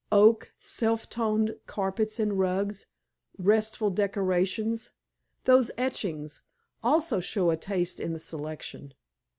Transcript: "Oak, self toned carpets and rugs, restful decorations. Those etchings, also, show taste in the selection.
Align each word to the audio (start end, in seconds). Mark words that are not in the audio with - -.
"Oak, 0.11 0.51
self 0.57 1.07
toned 1.11 1.55
carpets 1.67 2.19
and 2.19 2.39
rugs, 2.39 2.87
restful 3.37 3.91
decorations. 3.91 4.93
Those 5.45 5.69
etchings, 5.77 6.41
also, 6.81 7.19
show 7.19 7.53
taste 7.53 7.99
in 7.99 8.13
the 8.13 8.19
selection. 8.19 8.95